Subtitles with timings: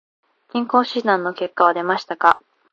[0.49, 2.41] 健康診断の結果は出ましたか。